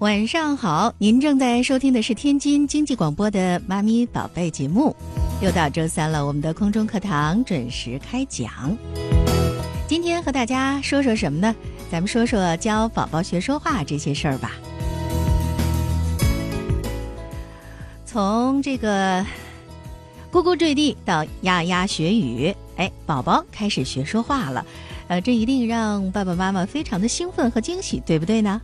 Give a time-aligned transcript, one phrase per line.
[0.00, 4.96] 晚上好，您正在收听的是天津经济广播的《妈咪宝贝》节目。
[5.42, 8.50] 又到周三了，我们的空中课堂准时开讲。
[9.86, 11.54] 今天和大家说说什么呢？
[11.90, 14.52] 咱们说说教宝宝学说话这些事儿吧。
[18.06, 19.22] 从这个
[20.32, 24.64] 咕咕坠地到呀呀学语，哎，宝宝开始学说话了，
[25.08, 28.58] 呃，这一定让爸爸妈妈非常的兴奋和惊喜，对不对呢？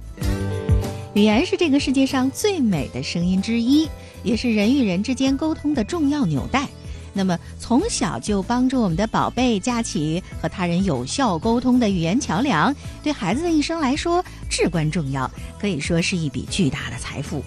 [1.17, 3.89] 语言是这个世界上最美的声音之一，
[4.23, 6.69] 也是人与人之间沟通的重要纽带。
[7.15, 17.43] 那么，从小就帮助我们的宝贝架起和他人有效沟通的语言桥梁，对孩子的一生来说至关重要，可以说是一笔巨大的财富。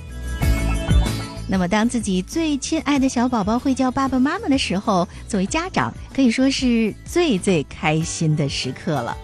[1.48, 9.16] 那么，当自己最亲爱的小宝宝会叫爸爸妈妈的时候，作为家长可以说是最最开心的时刻了。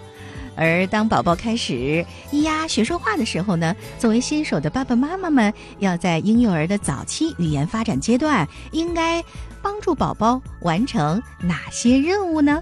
[0.56, 9.24] 而当宝宝开始咿呀学说话的时候呢，作为新手的爸爸妈妈们，要在婴幼儿的早期语言发展阶段，应该
[9.62, 12.62] 帮助宝宝完成哪些任务呢？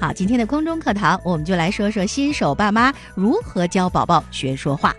[0.00, 4.94] 好，今天的空中课堂，我们就来说说新手爸妈如何教宝宝学说话。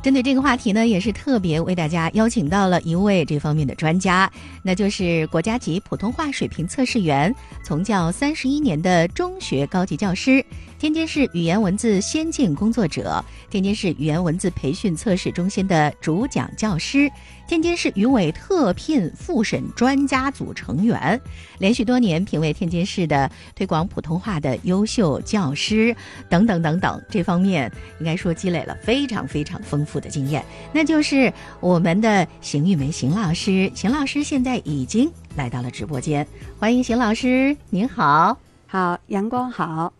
[0.00, 4.30] 针对这个话题呢，也是特别为大家邀请到了一位这方面的专家，
[4.62, 7.34] 那就是国家级普通话水平测试员，
[7.68, 10.42] 从教三十一年的中学高级教师。
[10.78, 17.10] 天津市语言文字先进工作者，天津市语言文字培训测试中心的主讲教师，
[17.46, 21.20] 天津市语委特聘复审专家组成员，
[21.58, 25.94] 连续多年评为天津市的推广普通话的优秀教师，
[26.30, 30.42] 等等等等，这方面应该说积累了非常非常丰富的经验。
[30.72, 31.30] 那就是
[31.60, 36.26] 我们的邢玉梅邢老师，邢老师现在已经来到了直播间，
[36.58, 39.92] 欢迎邢老师，您好，好，阳光好。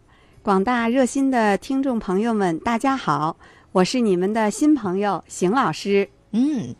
[0.42, 3.36] 广大热心的听众朋友们，大家好，
[3.72, 6.08] 我是你们的新朋友邢老师。
[6.32, 6.74] 嗯，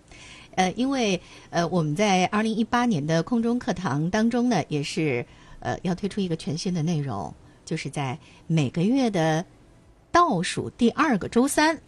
[0.57, 5.25] 呃，因为呃，我们在二零一八年的空中课堂当中呢，也是
[5.61, 7.33] 呃要推出一个全新的内容，
[7.65, 9.45] 就是在每个月的
[10.11, 11.79] 倒数第二个周三。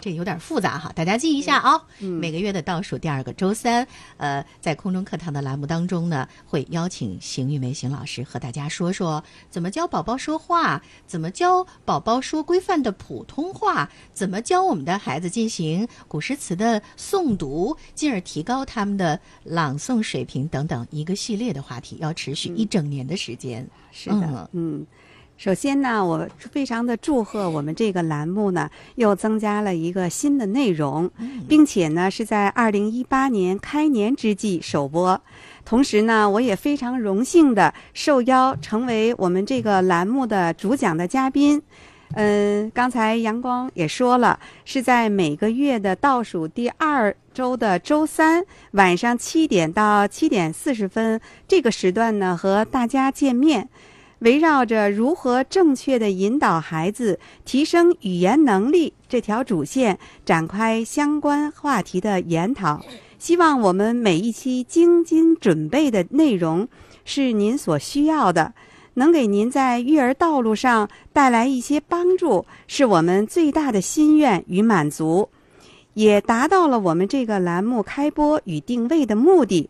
[0.00, 1.82] 这有点复杂哈，大家记一下啊。
[1.98, 3.86] 每个月的倒数第二个周三，
[4.16, 23.66] 呃，在空中课堂的栏目当中呢，会邀请邢玉梅邢老师和大家说说怎么教宝宝说话，怎么教宝宝说规范的普通话，怎么教我们的孩子进行古诗词的诵读，进而提高他们的朗诵水平等等一个系列的话题，要持续一整年的时间。
[23.92, 24.86] 是的，嗯。
[25.36, 31.10] 首先呢，我非常的祝贺我们这个栏目呢，又增加了一个新的内容，
[31.46, 35.20] 并且呢是在二零一八年开年之际首播。
[35.64, 41.62] 同时呢，我也非常荣幸的受邀成为我们这个栏目的主讲的嘉宾。
[42.14, 53.68] 嗯，刚才阳光也说了，是在每个月的倒数第二周的周三晚上七点到七点四十分这个时段呢，和大家见面。
[54.20, 62.80] 围绕着如何正确的引导孩子提升语言能力这条主线，展开相关话题的研讨。
[63.18, 66.66] 希望我们每一期精心准备的内容
[67.04, 68.54] 是您所需要的，
[68.94, 75.28] 能给您在育儿道路上带来一些帮助，是我们最大的心愿与满足，
[75.94, 79.68] 也达到了我们这个栏目开播与定位的目的。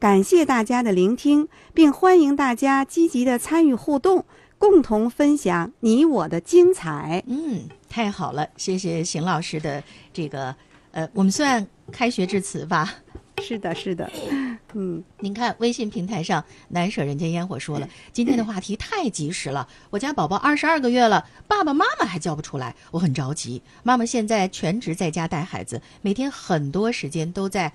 [0.00, 4.24] 感谢大家的聆听，并欢迎大家积极的参与互动，
[4.56, 7.22] 共同分享你我的精彩。
[7.26, 10.56] 嗯，太好了，谢谢邢老师的这个，
[10.92, 12.94] 呃，我们算开学致辞吧。
[13.42, 14.10] 是的，是的。
[14.72, 19.68] 嗯，您看微信平台上难舍人间烟火说了，今天的话题太及时了。
[19.90, 23.60] 我家宝宝二十二个月了，爸爸妈妈还叫不出来，我很着急。
[23.82, 27.72] 妈妈现在全职在家带孩子，每天很多时间都在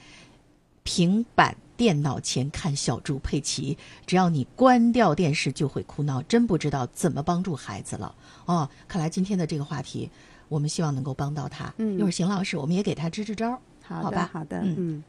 [0.85, 1.53] 平板。
[1.77, 8.15] 电脑前看小猪佩奇，只要你关掉电视就会哭闹，真不知道怎么帮助孩子了
[8.45, 8.69] 哦。
[8.87, 10.09] 看来今天的这个话题，
[10.47, 11.73] 我们希望能够帮到他。
[11.77, 14.29] 嗯，一会儿邢老师，我们也给他支支招，好吧？
[14.31, 15.03] 好的，嗯。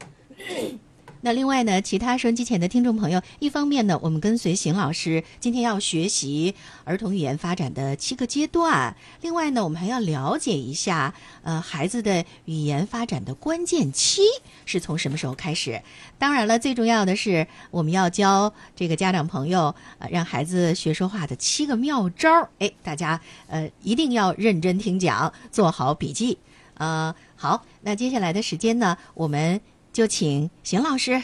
[1.21, 6.53] 那另外呢，其他收音机前的听众朋友，一方面呢，我们跟随邢老师今天要学习
[6.83, 14.21] 儿童语言发展的七个阶段；另外呢，我们还要了解一下，呃，孩子的语言发展的关键期
[14.65, 15.81] 是从什么时候开始。
[16.19, 22.29] 当然了，最重要的是，我们要教这个家长朋友，呃，让孩子学说话的七个妙招。
[22.59, 26.37] 哎，大家呃一定要认真听讲，做好笔记。
[26.75, 29.59] 呃，好，那接下来的时间呢，我们。
[29.97, 31.23] 就请邢老师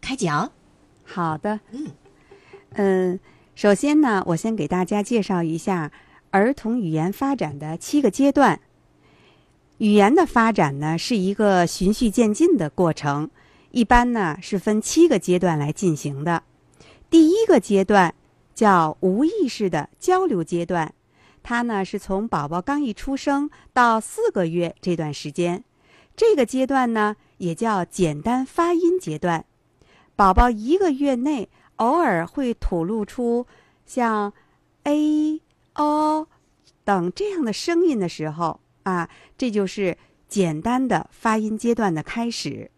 [0.00, 0.50] 开讲。
[1.04, 1.86] 好的，嗯
[2.70, 3.20] 嗯，
[3.54, 5.92] 首先呢，我先给大家介绍一下
[6.30, 8.58] 儿童语言发展的七个阶段。
[9.76, 13.30] 语言的发展呢是一个循序渐进的过程，
[13.70, 16.42] 一般呢是分七个阶段来进行的。
[17.10, 18.14] 第一个阶段
[18.54, 20.94] 叫无意识的交流阶段，
[21.42, 25.62] 它呢是从宝宝刚一出生到四个月这段时间。
[26.16, 29.44] 这个阶段呢也叫简单发音阶段，
[30.14, 33.46] 宝宝一个月内偶尔会吐露出
[33.84, 34.32] 像
[34.84, 35.40] a、
[35.74, 36.26] o
[36.84, 38.60] 等这样的声音的时候。
[38.84, 39.98] 啊，这就是
[40.28, 42.70] 简单的发音阶段的开始。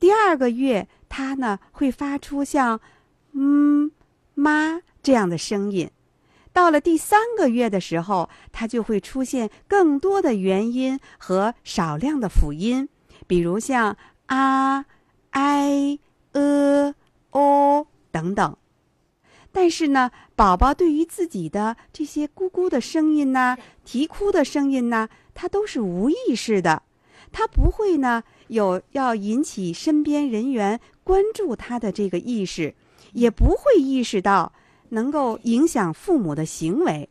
[0.00, 2.80] 第二个月，他呢会发出像
[3.36, 3.92] “嗯
[4.32, 5.90] ”“妈”这样的声音。
[6.54, 12.88] 到了第三个月的时候，它就会出现更多的元音和少量的辅音，
[13.26, 13.96] 比如像
[14.26, 14.84] “啊
[15.30, 15.98] ”“哎
[16.32, 16.94] ”“呃
[17.32, 18.56] ”“哦”等等。
[19.54, 26.82] 但是呢，宝宝对于自己的这些咕咕的声音呐、啼哭的声音呐，他都是无意识的，
[27.30, 32.74] 他不会呢有要引起身边人员关注他的这个意识，
[33.12, 34.54] 也不会意识到
[34.88, 37.10] 能够影响父母的行为。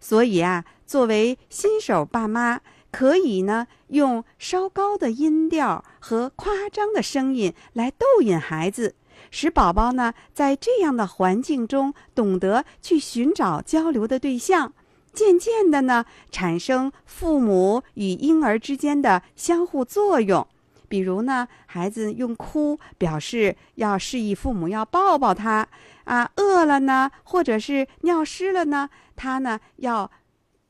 [0.00, 2.60] 所以啊，作为新手爸妈，
[2.94, 8.94] 可以呢用稍高的音调和夸张的声音来逗引孩子。
[9.32, 14.72] 使宝宝呢，在这样的环境中懂得去寻找交流的对象，
[15.12, 20.46] 渐渐的呢，产生父母与婴儿之间的相互作用。
[20.88, 25.66] 比如呢，孩子用哭表示要示意父母要抱抱他
[26.04, 30.08] 啊，饿了呢，或者是尿湿了呢，他呢要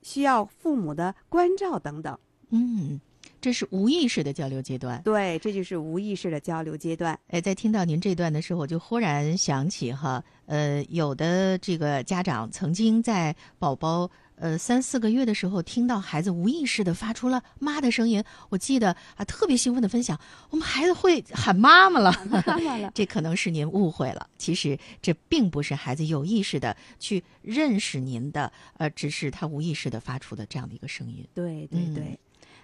[0.05, 2.17] 需要父母的关照等等。
[2.51, 3.01] 嗯。
[3.41, 7.19] 这是无意识的交流阶段，对，这就是无意识的交流阶段。
[7.29, 20.19] 哎，在听到您这段的时候，我就忽然想起哈，呃，有的这个家长曾经在宝宝呃三四个月的时候，听到孩子无意识的发出了妈的声音，我记得啊，特别兴奋的分享，
[20.50, 22.90] 我们孩子会喊妈妈了，妈妈了。
[22.94, 31.26] 这可能是您误会了，其实这并不是孩子有意识的去认识您的，呃，只是他无意识的发出的这样的一个声音。
[31.34, 32.19] 对对对。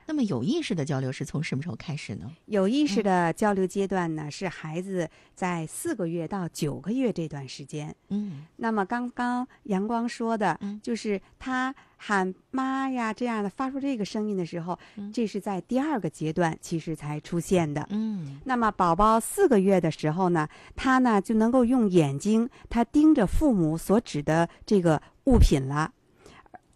[0.06, 2.30] 那么有意识的交流是从什么时候开始呢？
[2.46, 7.94] 有意识的交流阶段呢，是孩子在四个月到九个月这段时间。
[8.08, 14.76] 嗯，那么刚刚阳光说的，就是他喊妈呀这样的发出这个声音的时候，
[15.12, 17.86] 这是在第二个阶段其实才出现的。
[17.90, 25.92] 嗯，那么宝宝四个月的时候呢，他呢就能够用眼睛他盯着父母所指的这个物品了。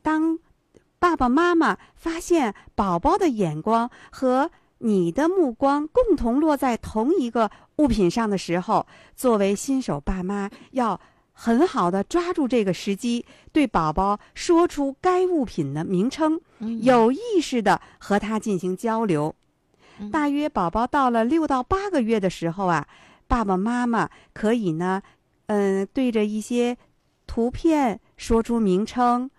[0.03, 0.38] 当
[1.05, 10.99] 爸爸妈妈发现宝宝的眼光和你的目光共同落在同一个物品上的时候，作为新手爸妈要
[11.35, 16.41] 很好的抓住这个时机，对宝宝说出该物品的名称，
[16.81, 19.35] 有意识的和他进行交流。
[20.11, 22.89] 大约宝宝到了六到八个月的时候啊，
[23.29, 25.03] 爸爸妈妈可以呢，
[25.49, 26.79] 嗯，对着一些
[27.27, 29.31] 图片说出名称。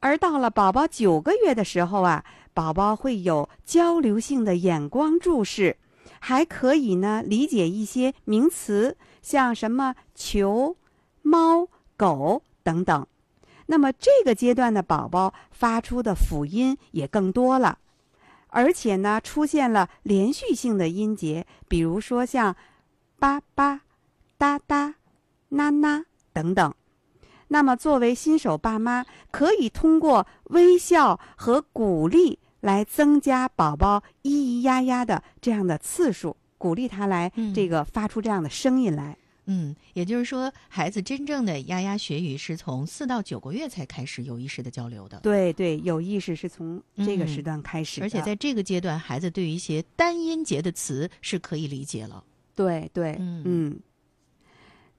[0.00, 5.76] 而到了宝宝九个月的时候啊，宝宝会有交流性的眼光注视，
[6.18, 10.76] 还可以呢理解一些名词，像什么球、
[11.22, 13.06] 猫、狗等等。
[13.66, 17.78] 那么这个阶段的宝宝发出的辅音也更多了，
[18.48, 22.56] 而且呢出现了连续性的音节，比如说像
[23.18, 23.82] 叭叭、
[24.38, 24.94] 哒哒、
[25.50, 26.74] 呐呐等等。
[27.52, 39.16] 那么，作为新手爸妈，可以通过微笑和鼓励来增加宝宝咿咿呀呀的这样的次数，鼓励他来这个发出这样的声音来。
[39.46, 45.18] 嗯，也就是说，孩子真正的牙牙学语是从四到九个月才开始有意识的交流的。
[45.18, 52.22] 对对，有意识是从这个时段开始，而且在这个阶段，孩子对于一些单音节的词是可以理解了。
[52.54, 53.80] 对对，嗯。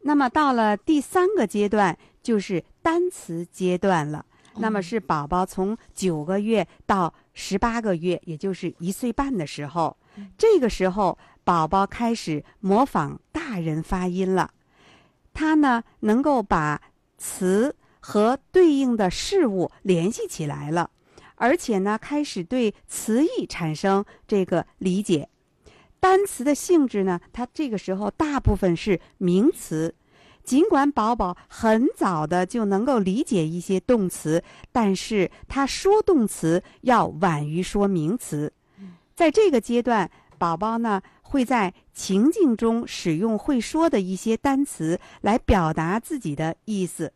[0.03, 1.97] 那么到了第三个阶段。
[2.21, 4.25] 就是单词阶段了，
[4.57, 9.97] 那么是宝宝从九个月到十八个月，也就是一岁半的时候，
[10.37, 14.51] 这个时候宝宝开始模仿大人发音了，
[15.33, 16.81] 他呢能够把
[17.17, 20.89] 词和对应的事物联系起来了，
[21.35, 25.29] 而且呢开始对词义产生这个理解。
[25.99, 29.93] 单词的性质呢，它这个时候大部分是名词。
[30.43, 38.51] 尽管宝宝很早的就能够理解一些动词，但是他说动词要晚于说名词。
[39.15, 47.13] 在这个阶段，宝宝呢会在情境中使用会说的一些单词来表达自己的意思。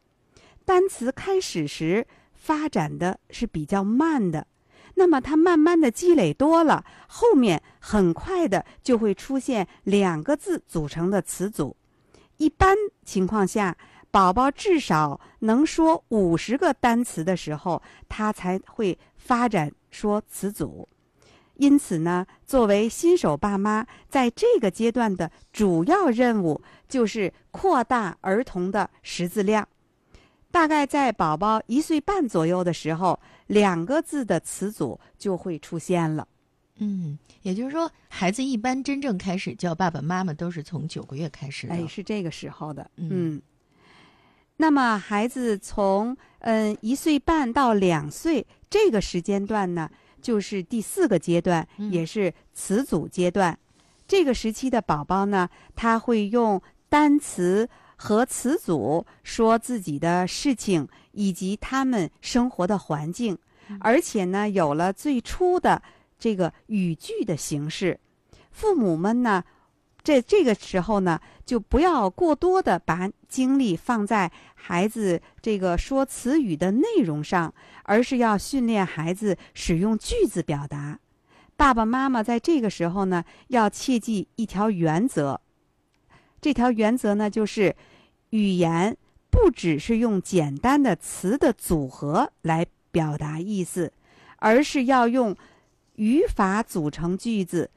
[0.63, 4.45] 单词开始时发展的是比较慢的，
[4.93, 11.75] 那么他慢慢的积累多了，后面很快的就会出现两个字组成的词组。
[12.37, 13.77] 一般情况下，
[14.11, 20.87] 宝宝至少能说五十个单词的时候，他才会发展说词组。
[21.55, 29.65] 因此呢，作为新手爸妈，在这个阶段的主要任务就是扩大儿童的识字量。
[30.51, 36.27] 大概在宝宝一岁半左右的时候，两个字的词组就会出现了。
[36.77, 41.73] 嗯，也就是说，孩子一般真正开始叫爸爸妈妈都是从九个月开始的。
[41.73, 42.89] 哎，是这个时候的。
[42.97, 43.41] 嗯嗯。
[44.57, 49.89] 那么，孩子从嗯一岁半到两岁这个时间段呢，
[50.21, 53.57] 就是第四个阶段，嗯也是词组阶段。
[54.07, 63.37] 这个时期的宝宝呢，他会用单词和词组说自己的事情以及他们生活的环境，
[63.79, 65.81] 而且呢，有了最初的
[66.25, 67.99] 这个语句的形式。
[68.49, 69.43] 父母们呢，
[70.01, 77.53] 在这个时候呢，就不要过多的把精力放在孩子这个说词语的内容上，
[77.83, 80.99] 而是要训练孩子使用句子表达。
[81.55, 85.39] 爸爸妈妈在这个时候呢，要切记一条原则。
[86.41, 87.75] 这条原则呢，就是
[88.31, 88.97] 语言
[89.29, 93.93] 不只是用简单的词的组合来表达意思，
[94.37, 95.35] 而是要用
[95.95, 97.69] 语法组成句子，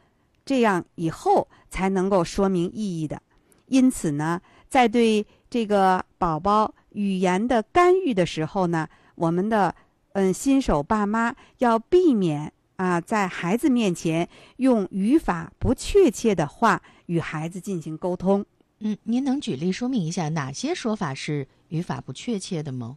[0.44, 3.20] 这样以后才能够说明意义的。
[3.66, 9.75] 因此呢，在对这个宝宝语言的干预的时候呢，我们的
[10.12, 18.44] 嗯新手爸妈要避免啊，在孩子面前用语法不确切的话与孩子进行沟通。
[18.80, 22.96] 嗯，您能举例说明一下哪些说法是语法不确切的吗？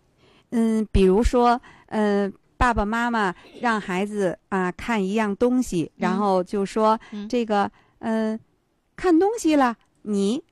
[0.52, 7.28] 嗯，比如说，嗯、爸爸妈妈让孩子啊看一样东西，然后就说、嗯。
[7.28, 8.40] 这个，嗯、
[8.96, 10.44] 看东西了，你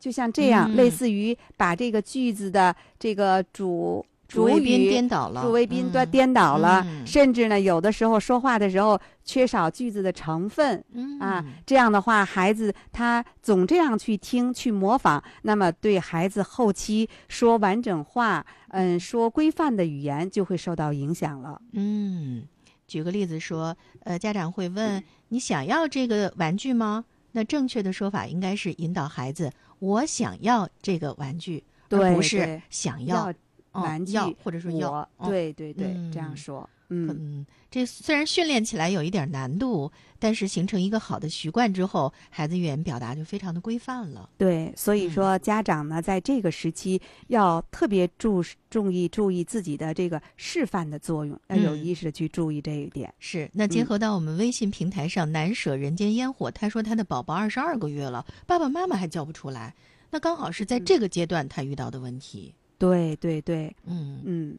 [0.00, 0.74] 就像这样，嗯。
[0.74, 10.82] 类似于把这个句子的这个主主谓宾颠倒了，主谓宾颠倒了，嗯甚至呢，有的时候说话的时候缺少句子的成分。
[10.92, 21.60] 嗯啊，这样的话，孩子他总这样去听、去模仿，那么对孩子后期说完整话、嗯，说规范的语言就会受到影响了。
[21.72, 22.44] 嗯，
[22.86, 27.04] 举个例子说，呃，家长会问你想要这个玩具吗？
[27.32, 29.50] 那正确的说法应该是引导孩子，
[29.80, 33.34] 我想要这个玩具，而对不是想要哦
[33.74, 44.30] 玩具要或者说要对对对，这嗯样说，嗯，嗯，这虽然训练起来有一点难度，但是形成一个好的习惯之后，孩子语言表达就非常的规范了。
[44.38, 53.12] 对，所以嗯说家长呢，在这个时期要特别注注意注意自己的这个示范的作用，要有嗯意识的去注意这一点。
[53.18, 59.74] 是，那结嗯合到我们微信平台上，难舍人间烟火，他说他的宝宝二十二个月了，爸爸妈妈还叫不出来，
[60.10, 62.54] 那刚好是在嗯这个阶段他遇到的问题。
[62.78, 64.58] 对对对，嗯，嗯，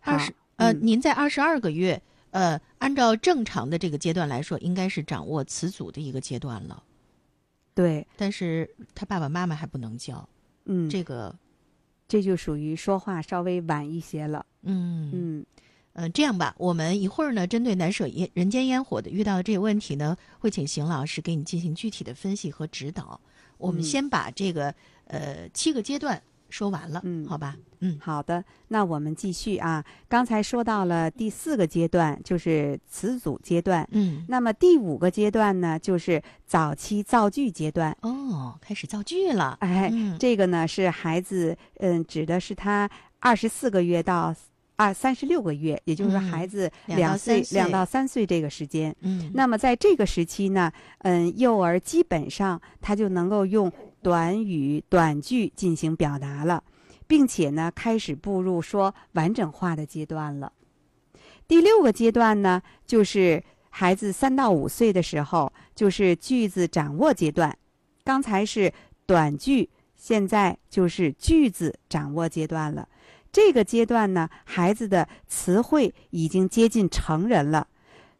[0.00, 0.78] 二好十呃，嗯。
[0.82, 6.82] 您在二十二个月，呃，按照正常的这个阶段来说，应该是掌握词组的一个阶段了，
[7.74, 10.28] 对，但是他爸爸妈妈还不能教，
[10.66, 11.34] 嗯，这个，
[12.06, 14.44] 这就属于说话稍微晚一些了。
[14.62, 15.10] 嗯。
[15.12, 15.46] 嗯。
[15.94, 23.20] 嗯、这样吧，我们一会儿呢，针对难舍烟人间烟火的遇到的这个问题呢，会请邢老师给你进行具体的分析和指导。
[23.58, 23.84] 我们嗯。
[23.84, 24.74] 先把这个
[25.04, 26.22] 呃七个阶段
[26.52, 27.56] 说完了，嗯好吧？
[27.80, 29.84] 嗯好的，那我们继续啊。
[30.06, 33.88] 刚才说到了第四个阶段，就是词组阶段。
[33.90, 37.96] 嗯，那么第五个阶段呢，就是早期造句阶段。
[38.02, 44.32] 哦，开始造句了，哎，嗯这个呢是孩子，嗯，指的是他二十四个月到
[44.76, 48.94] 二三十六个月，也就是说嗯孩子两岁两到三岁这个时间。
[49.00, 56.64] 嗯，那么在这个时期呢，嗯，幼儿基本上他就能够用短语、短句进行表达了，
[57.06, 60.52] 并且呢，开始步入说完整话的阶段了。
[61.46, 67.56] 第六个阶段呢，就是孩子三到五岁的时候，就是句子掌握阶段。
[68.04, 68.72] 刚才是
[69.06, 72.88] 短句，现在就是句子掌握阶段了。
[73.30, 77.68] 这个阶段呢，孩子的词汇已经接近成人了。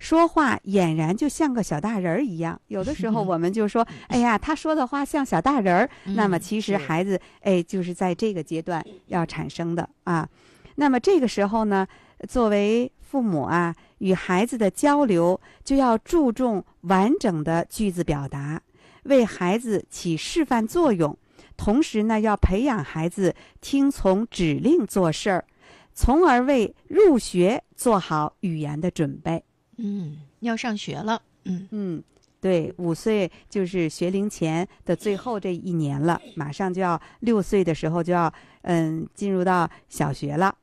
[0.02, 10.28] 说话俨然就像个小大人儿一样，有的时候我们就说：“哎呀，他说的话像小大人儿。”那么嗯其实孩子哎，就是在这个阶段要产生的啊。
[10.74, 11.86] 那么这个时候呢，
[12.28, 18.60] 作为父母啊，与孩子的交流就要注重完整的句子表达，
[19.04, 21.16] 为孩子起示范作用。
[21.56, 25.44] 同时呢，要培养孩子听从指令做事儿。
[25.94, 29.44] 从而为入学做好语言的准备。
[29.76, 31.20] 嗯，要上学了。
[31.44, 32.02] 嗯嗯，
[32.40, 40.54] 对，五岁就是学龄前的最后这一年了，马上就要六岁的时候就要嗯进入到小学了。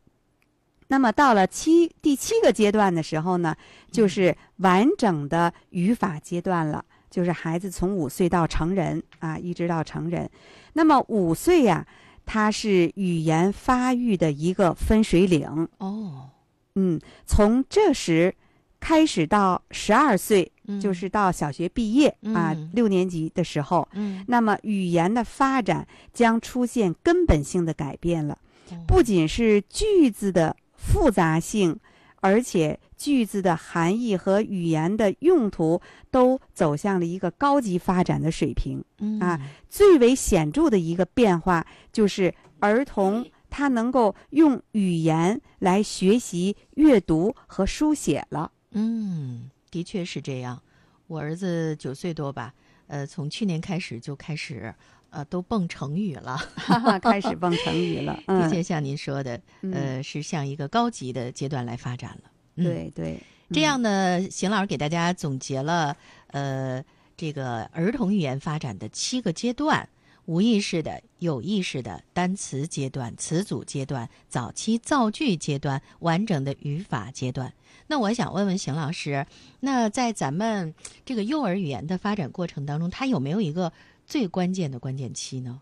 [0.88, 3.56] 那么到了七第七个阶段的时候呢，
[3.92, 10.30] 就是完整的语法阶段了，就是孩子从五岁到成人啊，一直到成人。
[10.74, 11.86] 那么五岁呀，
[12.25, 15.68] 它是语言发育的一个分水岭。
[15.78, 16.30] 哦，
[16.75, 18.34] 嗯，从这时
[18.79, 28.33] 开始到十二岁，嗯就是到小学毕业啊嗯，六年级的时候，嗯，那么语言的发展将出现根本性的改变了。
[28.33, 28.39] 哦
[28.88, 31.79] 不仅是句子的复杂性，
[32.17, 35.81] 而且句子的含义和语言的用途
[36.12, 38.83] 都走向了一个高级发展的水平。
[39.00, 48.51] 嗯啊，最为显著的一个变化就是儿童他能够用语言来学习阅读和书写了。
[48.72, 50.62] 嗯，的确是这样。
[51.08, 52.54] 我儿子九岁多吧，
[52.88, 54.74] 呃，从去年开始就开始，
[55.10, 56.38] 呃，都蹦成语了。
[56.56, 58.14] 哈哈， 开始蹦成语了。
[58.14, 62.32] 的 嗯，确像您说的，嗯呃，是向一个高级的阶段来发展了。
[62.56, 63.20] 嗯，对对，
[63.52, 65.98] 这样呢，邢老师给大家总结了，
[66.28, 66.84] 呃，
[67.18, 69.90] 这个儿童语言发展的七个阶段：
[70.26, 77.52] 无意识的、有意识的、单词阶段、词组阶段、早期造句阶段、完整的语法阶段。
[77.89, 79.25] 那我想问问邢老师，
[79.62, 83.74] 那在咱们这个幼儿语言的发展过程当中，它有没有一个
[84.05, 85.60] 最关键的关键期呢？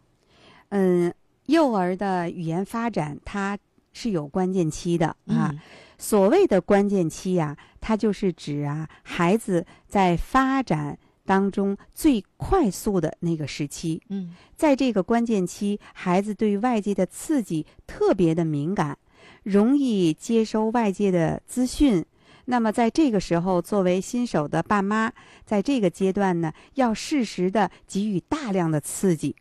[0.69, 1.13] 嗯，
[1.45, 3.57] 幼儿的语言发展它
[3.93, 5.49] 是有关键期的啊。
[5.51, 5.59] 嗯
[5.99, 13.99] 所谓的关键期呀、它就是指啊孩子在发展当中最快速的那个时期。
[14.09, 18.95] 嗯在这个关键期，孩子对外界的刺激特别的敏感，
[19.41, 22.05] 容易接收外界的资讯。
[22.49, 25.11] 那么，在这个时候，作为新手的爸妈，
[25.43, 29.35] 在这个阶段呢，要适时的给予大量的刺激，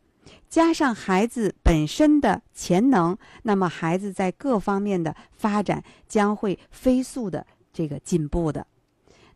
[0.48, 8.66] 加上孩子本身的潜能，那么孩子在各方面的发展将会飞速的这个进步的。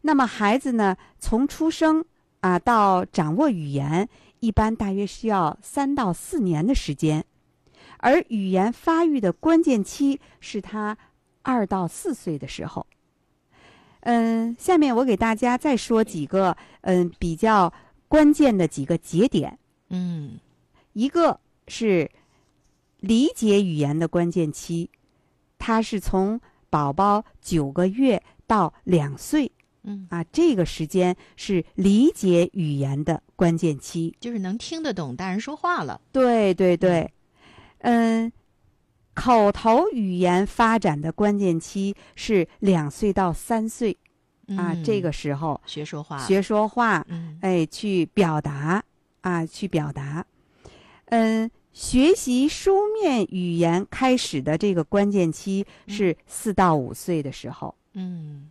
[0.01, 2.05] 那么，孩子呢，从出生
[2.40, 4.09] 啊到掌握语言，
[4.40, 7.25] 一般大约需要三到四年的时间，
[7.99, 10.99] 而语言发育的关键期是他
[11.42, 12.85] 二到四岁的时候。
[14.01, 17.73] 嗯，下面我给大家再说几个嗯比较
[18.09, 19.59] 关键的几个节点，
[19.89, 20.39] 嗯
[20.93, 22.11] 一个是
[22.99, 24.89] 理解语言的关键期，
[25.59, 29.51] 它是从宝宝九个月到两岁
[29.83, 34.15] 嗯，啊，这个时间是理解语言的关键期。
[34.21, 36.01] 就是能听得懂大人说话了。
[36.13, 37.11] 对对对，
[37.79, 38.31] 嗯，
[39.14, 43.96] 口头语言发展的关键期是两岁到三岁。
[44.57, 47.38] 啊，嗯这个时候学说话，学说话，嗯。
[47.40, 48.83] 哎，去表达
[49.20, 50.27] 啊，去表达。
[51.05, 57.73] 嗯，学习书面语言开始的这个关键期是四到五岁的时候。
[57.92, 58.49] 嗯。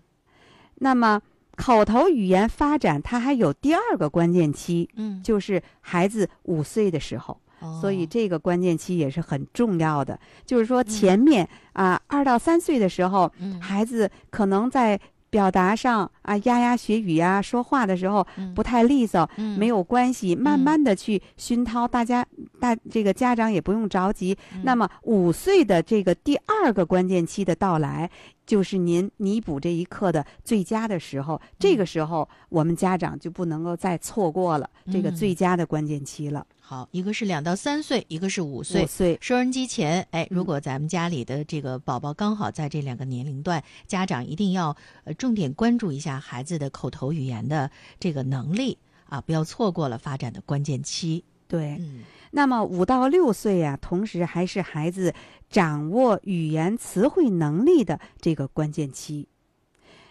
[0.76, 1.22] 那么
[1.58, 7.38] 口头语言发展它还有第二个关键期，嗯，就是孩子五岁的时候。
[7.82, 8.08] 所以哦。
[8.10, 10.19] 这个关键期也是很重要的。
[10.45, 13.60] 就是说，前面啊，二到三岁的时候，嗯。
[13.62, 18.54] 孩子可能在表达上啊，牙牙学语呀、说话的时候嗯。
[18.54, 19.58] 不太利索，嗯。
[19.60, 22.26] 没有关系，慢慢的去熏陶，大家
[22.60, 24.38] 大这个家长也不用着急。
[24.56, 24.62] 嗯。
[24.63, 28.10] 那么五岁的这个第二个关键期的到来，
[28.50, 31.40] 就是您弥补这一刻的最佳的时候。
[31.60, 36.48] 这个时候，我们家长就不能够再错过了这个嗯最佳的关键期了。
[36.60, 38.88] 好，一个是两到三岁，一个是五岁五。
[38.88, 51.24] 岁，收音机前，哎，如嗯果咱们家里的这个宝宝刚好在这两个年龄段，家长一定要呃重点关注一下孩子的口头语言的这个能力啊，不要错过了发展的关键期。
[51.48, 51.78] 对。
[51.80, 55.13] 嗯那么五到六岁呀、同时还是孩子
[55.50, 59.28] 掌握语言词汇能力的这个关键期。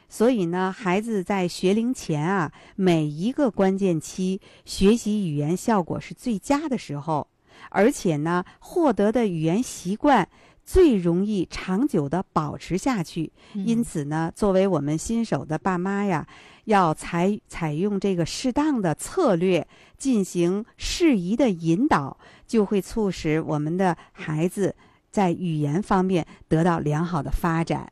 [0.09, 7.29] 所以呢，孩子在学龄前啊，每一个关键期学习语言效果是最佳的时候，
[7.69, 10.27] 而且呢，获得的语言习惯
[10.65, 13.31] 最容易长久的保持下去。
[13.53, 16.27] 因此呢，作为我们新手的爸妈呀，
[16.69, 24.77] 要采采用这个适当的策略，进行适宜的引导，就会促使我们的孩子
[25.11, 27.91] 在语言方面得到良好的发展。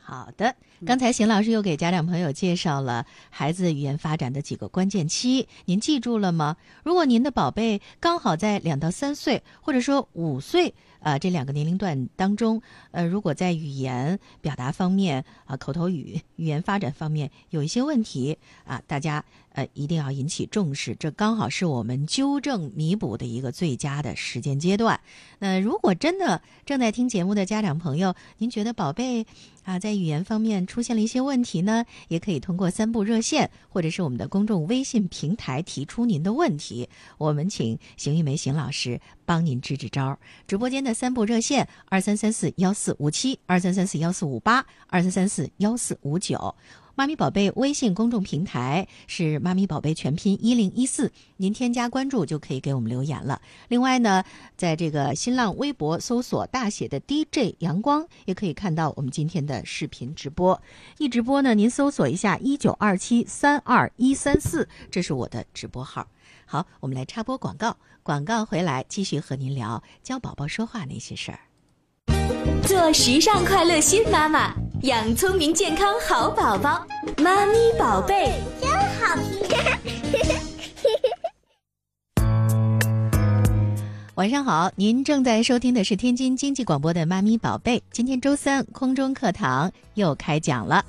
[0.00, 0.48] 好的，
[0.80, 6.56] 嗯刚才邢老师又给家长朋友介绍了孩子语言发展的几个关键期，您记住了吗？
[6.82, 24.98] 如果您的宝贝刚好在两到三岁，或者说五岁，呃这两个年龄段当中，呃，如果在语言表达方面啊，口头语语言发展方面有一些问题啊，大家呃一定要引起重视，这刚好是我们纠正弥补的一个最佳的时间阶段。
[25.38, 29.26] 那如果真的正在听节目的家长朋友，您觉得宝贝
[29.64, 40.18] 啊在语言方面出现了一些问题呢，也可以通过三部热线或者是我们的公众微信平台提出您的问题，我们请邢玉梅邢老师帮您支支招。
[40.46, 46.54] 直播间的三部热线：二三三四幺四五七、二三三四幺四五八、二三三四幺四五九。
[46.96, 53.40] 妈咪宝贝微信公众平台是“妈咪宝贝”全拼一零一四，您添加关注就可以给我们留言了。
[53.68, 54.22] 另外呢，
[54.56, 60.60] 在这个新浪微博搜索大写的 DJ 阳光，也可以看到我们今天的视频直播。
[60.98, 66.06] 一直播呢，您搜索一下一九二七三二一三四，这是我的直播号。
[66.46, 71.40] 好，我们来插播广告，广告回来继续和您聊教宝宝说话那些事儿。
[72.66, 79.48] 做时尚快乐新妈妈，养聪明健康好宝宝，妈咪宝贝真好听。
[84.16, 90.84] 晚上好，您正在收听的是天津经济广播的《妈咪宝贝》，今天周三空中课堂又开讲了。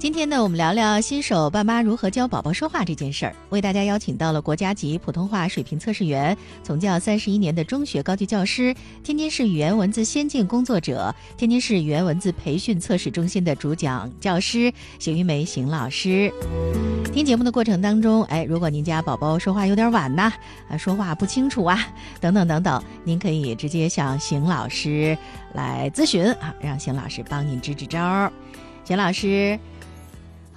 [0.00, 3.36] 今天呢，我们聊聊新手爸妈如何教宝宝说话这件事儿。
[3.50, 16.32] 为大家邀请到了国家级普通话水平测试员、从教三十一年的中学高级教师、天津市语言文字先进工作者、天津市语言文字培训测试中心的主讲教师邢玉梅邢老师。
[17.12, 20.32] 听节目的过程当中，哎，如果您家宝宝说话有点晚呐，
[20.70, 21.78] 啊，说话不清楚啊，
[22.22, 25.18] 等等等等，您可以直接向邢老师
[25.52, 28.32] 来咨询啊，让邢老师帮您支支招儿。
[28.82, 29.60] 邢老师。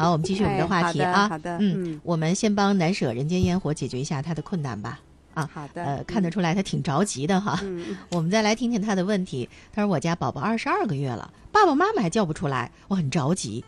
[0.04, 1.30] 好，我们继续我们的话题啊。
[1.30, 5.00] 好的，嗯，我们先帮难舍人间烟火解决一下他的困难吧。
[5.34, 5.84] 啊，好的。
[5.84, 7.60] 呃，看得出来他挺着急的哈。
[7.64, 9.50] 嗯，我们再来听听他的问题。
[9.72, 13.64] 他说：“我家宝宝二十二个月了，爸爸妈妈还叫不出来，我很着急。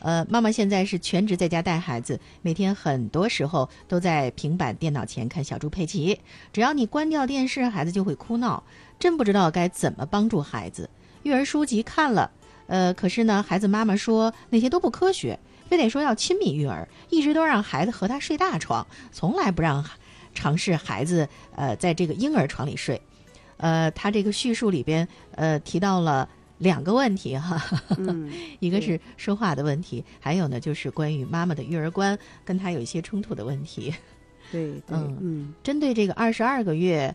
[0.00, 6.20] 呃，妈妈现在是全职在家带孩子，每天很多时候都在平板电脑前看小猪佩奇。
[6.52, 8.64] 只要你关掉电视，孩子就会哭闹，
[8.98, 10.90] 真不知道该怎么帮助孩子。
[11.22, 12.30] 育儿书籍看了，
[12.66, 19.84] 呃，可是呢，孩子妈妈说那些都不科学。”非得说要亲密育儿，一直都让孩子和他睡大床，从来不让
[20.34, 23.00] 尝试孩子呃在这个婴儿床里睡。
[23.58, 27.58] 呃，他这个叙述里边呃提到了两个问题哈，
[28.60, 33.94] 一个是说话的问题，还有呢就是关于妈妈的育儿观跟他有一些冲突的问题。
[34.52, 37.14] 对，嗯嗯，针对这个二十二个月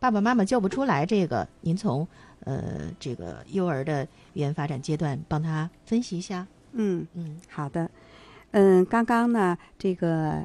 [0.00, 2.08] 爸爸妈妈叫不出来这个，您从
[2.40, 6.46] 呃这个幼儿的语言发展阶段帮他分析一下。
[6.76, 7.88] 嗯嗯，好的，
[8.50, 10.44] 嗯，刚刚呢，这个，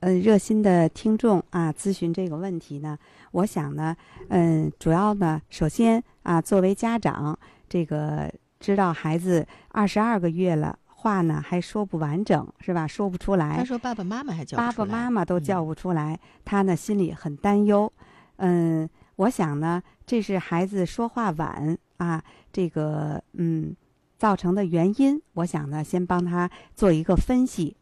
[0.00, 2.96] 嗯，热心的听众啊，咨询这个问题呢，
[3.32, 3.96] 我想呢，
[4.28, 7.36] 嗯，主要呢，首先啊，作为家长，
[7.68, 12.86] 这个知道孩子二十二个月了，话呢还说不完整，是吧？
[12.86, 13.56] 说不出来。
[13.56, 17.92] 他说爸爸妈妈还叫爸爸妈妈都叫不出来，他呢心里很担忧。
[18.36, 23.74] 嗯，我想呢，这是孩子说话晚啊，这个嗯。
[24.16, 27.76] 造成的原因，我想呢，先帮他做一个分析。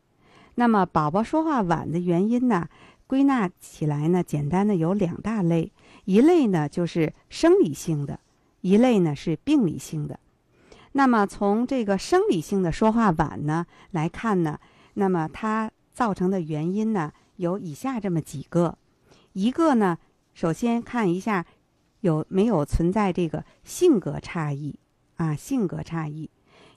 [0.57, 2.69] 那么，宝宝说话晚的原因呢，
[3.07, 5.73] 归纳起来呢，简单的有两大类，
[6.05, 8.21] 一类呢就是生理性的，
[8.61, 10.19] 一类呢是病理性的。
[10.93, 14.61] 那么，从这个生理性的说话晚呢来看呢，
[14.95, 18.79] 那么它造成的原因呢有以下这么几个：
[19.33, 19.99] 一个呢，
[20.35, 21.45] 首先看一下
[22.01, 24.77] 有没有存在这个性格差异。
[25.17, 26.29] 啊，性格差异，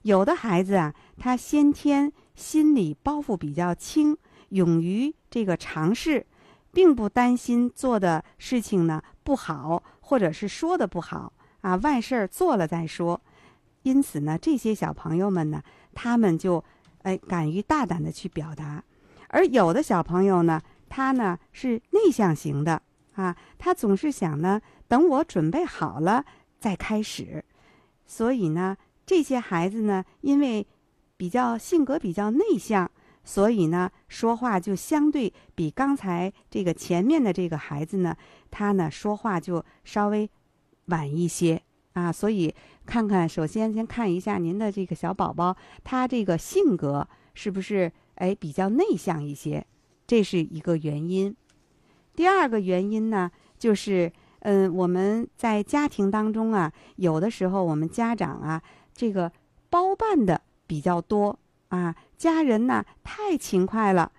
[0.04, 4.18] 有的孩子啊，他先天心理包袱比较轻，
[4.50, 6.26] 勇于这个尝试，
[6.72, 13.20] 并不担心做的事情呢不好，或者是说的不好啊，万事儿做了再说。
[13.84, 16.64] 因此呢，这些小朋友们呢，他们就
[17.04, 18.84] 哎敢于大胆的去表达，
[19.30, 22.82] 而有的小朋友呢，他呢是内向型的
[23.16, 26.24] 啊，他总是想呢，等我准备好了
[26.60, 27.44] 再开始。
[28.08, 30.66] 所以呢，这些孩子呢，因为
[31.18, 32.90] 比较性格比较内向，
[33.24, 38.16] 所以呢，说话就相对比刚才这个前面的这个孩子呢，
[38.50, 40.30] 他呢说话就稍微
[40.86, 41.62] 晚一些
[41.94, 42.12] 啊。
[42.12, 49.68] 所以看看，首先先看一下您的这个小宝宝，他这个性格是不是哎比较内向一些，
[50.08, 51.36] 这是一个原因。
[52.16, 54.12] 第二个原因呢，就是。
[54.50, 58.62] 嗯，我们在家庭当中啊，有的时候我们家长啊，
[58.94, 59.30] 这个
[59.70, 64.10] 包办的比较多啊，家人呢太勤快了，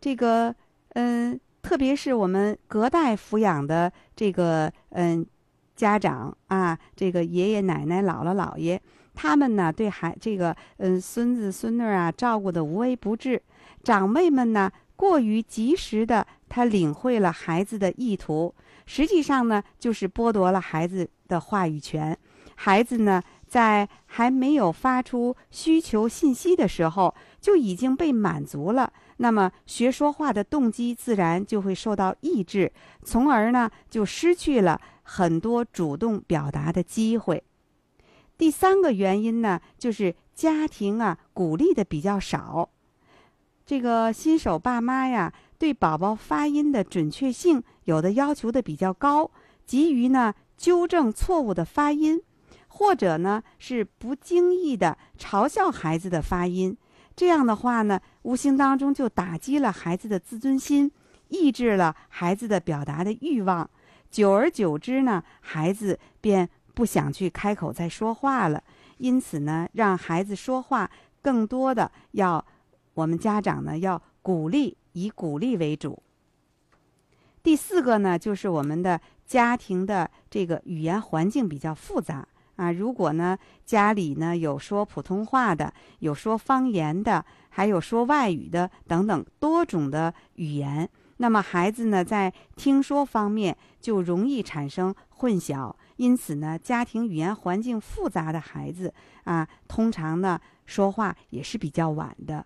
[0.00, 0.54] 这个
[0.94, 5.26] 嗯，特别是我们隔代抚养的这个嗯
[5.74, 8.80] 家长啊，这个爷爷奶奶、姥姥姥爷，
[9.14, 13.42] 他们呢对孩这个嗯孙子孙女啊照顾的无微不至，
[13.84, 18.54] 长辈们呢过于及时的他领会了孩子的意图，
[18.86, 22.18] 实际上呢就是剥夺了孩子的话语权，
[22.54, 23.22] 孩子呢。
[23.48, 28.92] 在还没有发出需求信息的时候，就已经被满足了。
[29.18, 32.72] 那么学说话的动机自然就会受到抑制，
[33.04, 37.44] 从而呢就失去了很多主动表达的机会。
[38.36, 42.68] 第三个原因呢，就是家庭啊鼓励的比较少。
[43.64, 49.30] 这个新手爸妈呀，对宝宝发音的准确性有的要求的比较高，
[49.64, 52.22] 急于呢纠正错误的发音。
[52.68, 56.76] 或者呢，是不经意的嘲笑孩子的发音，
[57.16, 60.92] 这样的话呢，无形当中就打击了孩子的自尊心，
[61.28, 63.70] 抑制了孩子的表达的欲望。
[64.10, 68.62] 久而久之呢，孩子便不想去开口再说话了。
[68.98, 70.90] 因此呢，让孩子说话，
[71.22, 72.44] 更多的要
[72.92, 76.02] 我们家长呢要鼓励，以鼓励为主。
[77.46, 82.26] 第四个呢，就是我们的家庭的这个语言环境比较复杂。
[82.56, 95.72] 啊，如果呢家里呢有说普通话的，有说方言的，还有说外语的等等多种的语言，那么孩子呢在听说方面就容易产生混淆。
[95.98, 102.44] 因此呢，家庭语言环境复杂的孩子啊，通常呢说话也是比较晚的。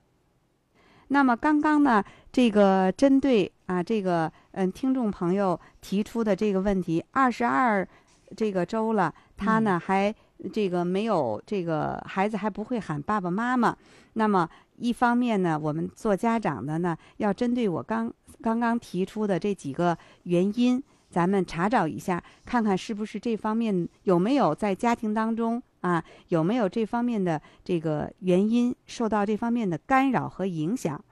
[1.13, 7.87] 那么刚刚呢，这个针对啊这个嗯听众朋友提出的这个问题，二十二。
[8.37, 10.15] 这个周了，他呢还
[10.53, 13.77] 这个没有这个孩子还不会喊爸爸妈妈。
[14.13, 20.81] 那么一方面呢，我们做家长的呢，要针对我刚刚刚提出的这几个原因，
[21.11, 31.03] 咱们查找一下，看看是不是这方面有没有在家庭当中啊，有没有这方面的这个原因受到这方面的干扰和影响。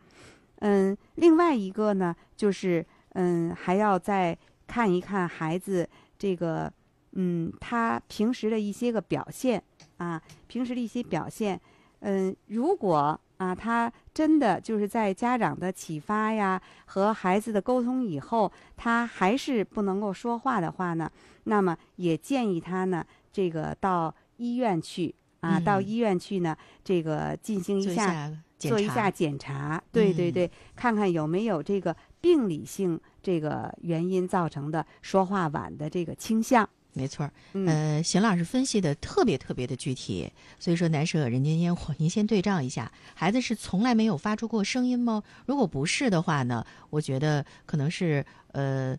[0.60, 5.86] 嗯，另外一个呢，就是嗯，还要再看一看孩子
[6.18, 6.72] 这个。
[7.12, 9.60] 嗯，他平时的一些个表现
[9.96, 11.58] 啊，平时的一些表现，
[12.00, 21.10] 嗯，如果啊，他真的就是在家长的启发呀和孩子的沟通以后，他还是不能够说话的话呢，
[21.44, 36.68] 那么也建议他呢，这个到医院去啊，到医院去呢，这个进行一下做一下检查，对对对，看看有没有这个病理性这个原因造成的说话晚的这个倾向。
[36.94, 37.32] 没错儿，
[37.66, 40.28] 呃，邢老师分析的特别特别的具体，
[40.58, 45.22] 所以说难舍人间烟火，您先对照一下，孩子是从来没有发出过声音吗？
[45.46, 48.96] 如果不是的话呢，我觉得可能是呃，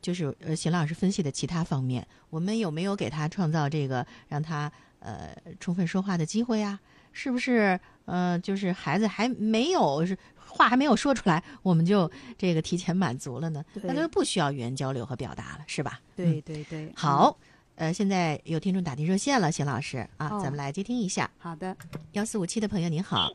[0.00, 6.78] 就是呃，邢老师分析的其他方面，我们有没有给他创造这个让他呃充分说话的机会呀？
[7.16, 10.16] 是不是呃，就是孩子还没有是。
[10.48, 16.00] 话还没有说出来，我们就这个提前满足了呢，那就不需要语言交流和表达了，是吧？
[16.16, 16.90] 对对对。
[16.96, 17.36] 好，
[17.74, 21.30] 呃，现在有听众打进热线了，邢老师啊，咱们来接听一下。
[21.36, 21.76] 好的，
[22.12, 23.30] 幺四五七的朋友您好，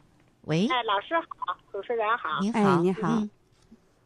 [0.45, 0.65] 喂。
[0.65, 2.39] 哎，老师好，主持人好。
[2.41, 3.21] 您好，您好。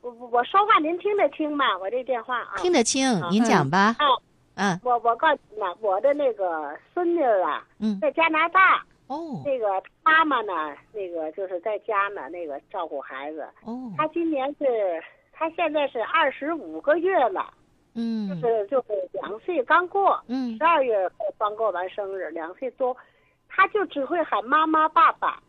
[0.01, 1.63] 我我说话您听得清吗？
[1.77, 2.57] 我这电话啊。
[2.57, 3.95] 听得清，您讲吧。
[3.99, 4.21] 哦。
[4.55, 4.77] 嗯。
[4.83, 7.65] 我我告诉你呢，我的那个孙女啊，
[8.01, 8.83] 在加拿大。
[9.07, 9.67] 哦，那个
[10.03, 10.75] 妈妈呢？
[10.93, 13.47] 那个就是在家呢，那个照顾孩子。
[13.63, 14.65] 哦，他今年是，
[15.31, 17.53] 他现在是二十五个月了。
[17.93, 20.19] 嗯，就是就是两岁刚过。
[20.27, 22.95] 嗯，十二月刚过完生日，两岁多，
[23.47, 25.41] 他就只会喊妈妈、爸爸，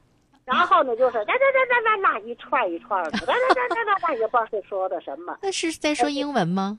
[0.44, 5.36] 然后呢就是哒哒哒哒哒一串一串的，哒哒哒哒哒哒也不知道是说的什么。
[5.42, 6.78] 那是在说英文吗？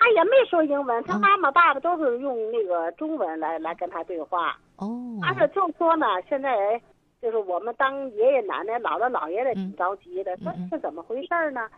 [0.00, 4.58] 他也没说英文，他妈妈、爸爸都是用那个中文来来跟他对话。
[4.76, 4.88] 哦，
[5.20, 6.80] 他说就说呢，现在
[7.20, 11.68] 就是我们当爷爷奶奶、姥姥姥爷的挺着急的，说是怎么回事呢？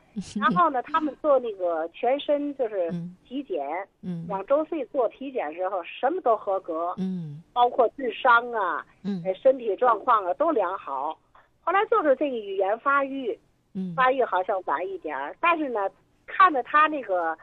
[0.41, 2.93] 然后呢，他们做那个全身就是
[3.27, 3.67] 体检，
[4.03, 11.19] 嗯，两周岁做体检时候什么都合格，嗯，包括智商啊，嗯，身体状况啊都良好。
[11.61, 13.37] 后来就是这个语言发育，
[13.75, 15.91] 嗯，发育好像晚一点儿但是呢，
[16.25, 17.37] 看着他那个。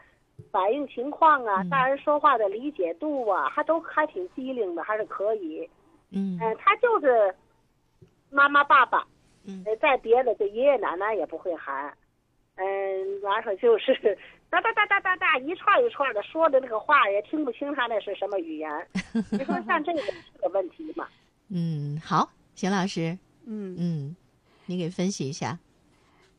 [0.51, 5.69] 反应情况啊，大人说话的理解度啊，还都还挺机灵的，还是可以。
[6.11, 7.33] 嗯，他就是
[8.29, 9.05] 妈妈、爸爸，
[9.45, 11.93] 嗯，再别的，这爷爷奶奶也不会喊。
[12.55, 14.17] 嗯，完了就是
[14.49, 18.69] 哒哒哒哒哒哒一串一串的说的那个话，也听不清他那是什么语言。
[19.31, 21.07] 你说 像这个是个问题吗？
[21.49, 24.15] 嗯，好，邢老师，嗯嗯，
[24.65, 25.57] 你给分析一下。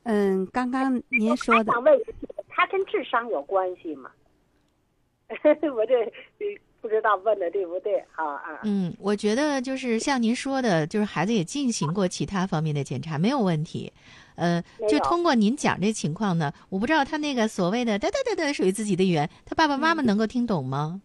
[0.03, 2.15] 嗯，刚刚您说的我想问一句，
[2.61, 4.11] 它跟智商有关系吗？
[5.75, 6.47] 我这呃
[6.83, 8.61] 不知道问的对不对啊啊。
[8.65, 13.91] 嗯，我觉得就是像您说的，就是孩子也进行过其他方面的检查，没有问题。
[14.37, 21.01] 呃，就通过您讲这情况呢，我不知道他那个所谓的哒哒哒哒属于自己的语言，他爸爸妈妈能够听懂吗？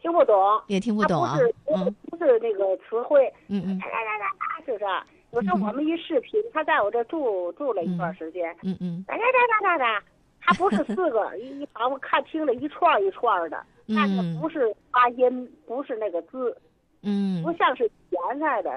[0.00, 0.34] 听不懂，
[0.68, 1.54] 也听不懂啊不是。
[1.66, 4.84] 不是嗯不是那个词汇，嗯嗯哒哒哒哒哒，是不是？
[5.32, 10.04] 有时候我们一视频，他在我这住住了一段时间，嗯嗯哒哒哒哒哒哒，
[10.44, 16.56] 他不是四个，一一好像看清了一串一串的，但是嗯不是发音，不是那个字，
[17.02, 18.70] 嗯不像是言来的。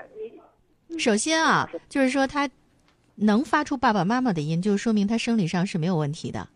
[0.88, 2.48] 你首先啊，就是说他
[3.16, 6.48] 能发出爸爸妈妈的音，就说明他生理上是没有问题的。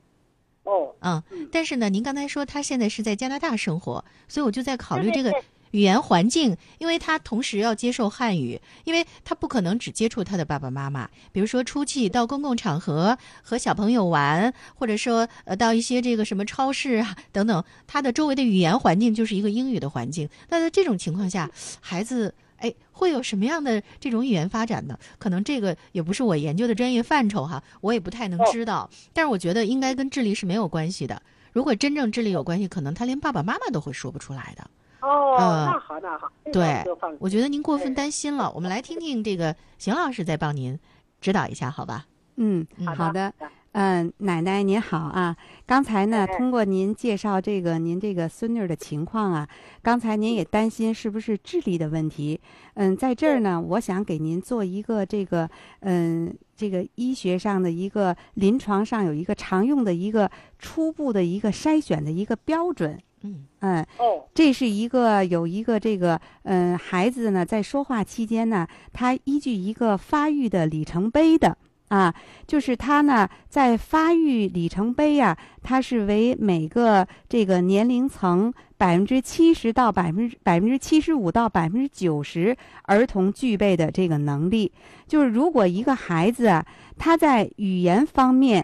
[0.63, 20.29] 哦，嗯嗯，但是呢，您刚才说他现在是在加拿大生活，所以我就在考虑这个对对对语言环境，因为他同时要接受汉语，因为他不可能只接触他的爸爸妈妈，比如说出去到公共场合和小朋友玩，或者说呃到一些这个什么超市啊等等，他的周围的语言环境就是一个英语的环境。
[20.49, 22.33] 那在这种情况下，孩子。
[22.61, 24.99] 哎，会有什么样的这种语言发展呢？
[25.17, 28.89] 可能这个也不是我研究的专业范畴哈，我也不太能哦知道。
[29.13, 31.21] 但是我觉得应该跟智力是没有关系的。
[31.53, 34.69] 如果真正智力有关系，可能他连爸爸妈妈都会说不出来的。
[35.01, 36.83] 哦，呃那好那好，对
[37.19, 38.51] 我觉得您过分担心了。
[38.53, 40.77] 我们来听听这个邢老师再帮您
[41.21, 42.05] 指导一下，好吧？
[42.37, 43.33] 嗯，嗯好的。
[43.73, 45.37] 嗯，奶奶您好啊！
[45.67, 49.47] 刚才呢，哎通过您介绍这个您这个孙女儿的情况啊，
[49.83, 52.41] 刚才您也担心是不是智力的问题。
[52.73, 55.47] 嗯，在这儿呢，我想给您做一个这个
[55.81, 62.99] 嗯这个医学上的一个临床上有一个常用的一个初步的一个筛选的一个标准。
[63.21, 71.57] 嗯嗯，哦，这是一个有一个这个嗯孩子呢在说话期间呢，他依据一个发育的里程碑的。
[71.89, 72.13] 啊，
[72.45, 84.71] 就是他呢，在发育里程碑呀、它是为每个这个年龄层百分之七十到百分之百分之七十五到百分之九十儿童具备的这个能力。
[85.07, 86.63] 就是如果一个孩子啊，
[86.95, 88.63] 他在语言方面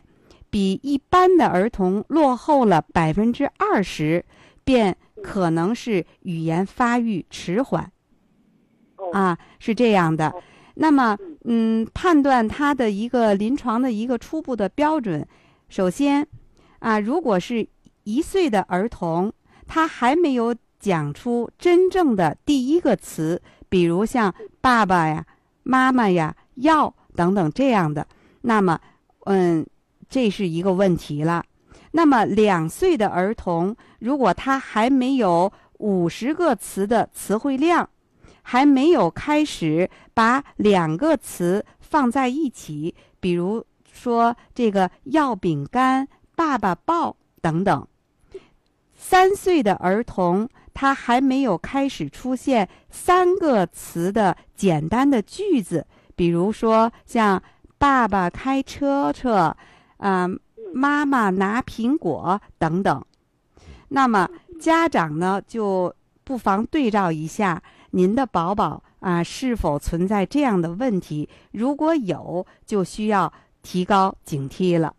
[0.51, 4.23] 比一般的儿童落后了百分之二十，
[4.65, 7.89] 便可能是语言发育迟缓。
[8.97, 10.43] 哦，啊，是这样的哦。
[10.77, 15.25] 那么，嗯，判断他的一个临床的一个初步的标准，
[15.69, 16.27] 首先，
[16.79, 17.65] 啊，如果是
[18.03, 19.31] 一岁的儿童，
[19.65, 25.25] 他还没有讲出真正的第一个词，比如像爸爸呀、
[25.63, 28.05] 妈妈呀、要等等这样的，
[28.41, 28.79] 那么，
[29.25, 29.65] 嗯，
[30.09, 31.43] 这是一个问题了。
[31.97, 37.89] 那么，两岁的儿童，如果他还没有五十个词的词汇量，
[38.41, 46.05] 还没有开始把两个词放在一起，比如说这个要饼干、
[46.35, 47.87] 爸爸抱等等。
[48.93, 57.41] 三岁的儿童，他还没有开始出现三个词的简单的句子，比如说像
[57.79, 59.55] “爸爸开车车”，
[59.97, 60.27] 啊、
[60.73, 63.03] 妈妈拿苹果等等。
[63.89, 64.27] 那么
[64.59, 71.29] 家长呢，就不妨对照一下您的宝宝啊是否存在这样的问题。
[71.51, 74.93] 如果有，就需要提高警惕了，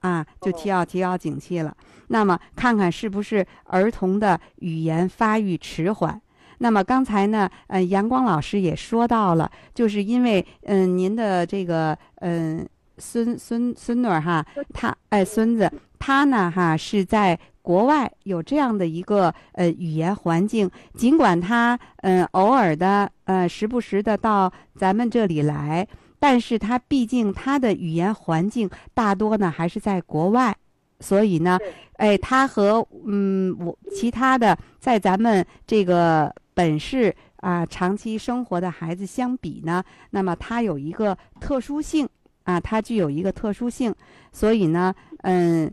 [0.00, 1.76] 啊，就提要提高警惕了。
[2.08, 6.20] 那么看看是不是儿童的语言发育迟缓。
[6.58, 12.68] 那么刚才呢，呃，阳光老师也说到了，就是因为嗯、您的这个嗯、
[13.00, 25.86] 孙孙孙女儿哈，他哎孙子他呢哈是在国外有这样的一个呃语言环境，尽管他嗯、偶尔的呃时不时的到咱们这里来，
[26.18, 30.56] 但是他毕竟他的语言环境大多呢还是在国外，
[31.00, 31.58] 所以呢，
[31.94, 42.08] 哎，他和嗯我其他的在咱们这个本市啊长期生活的孩子相比呢，那么他有一个特殊性
[42.50, 43.94] 啊，它具有一个特殊性，
[44.32, 45.72] 所以呢，嗯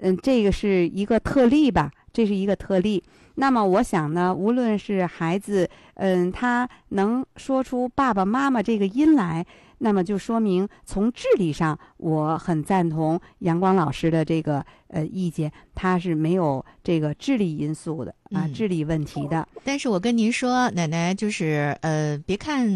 [0.00, 3.02] 嗯，这个是一个特例吧，这是一个特例。
[3.40, 9.46] 那么我想呢，无论是孩子，嗯，他能说出爸爸妈妈这个音来，
[9.78, 19.46] 那么就说明从智力上，我很赞同阳光老师的这个呃意见，他是没有这个智力因素的啊，嗯智力问题的。
[19.62, 22.66] 但是我跟您说，奶奶就是呃，别看